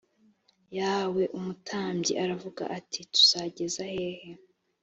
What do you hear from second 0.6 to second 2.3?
yawe umutambyi